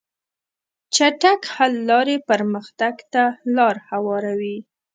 [0.95, 3.23] چټک حل لارې پرمختګ ته
[3.55, 4.57] لار هواروي.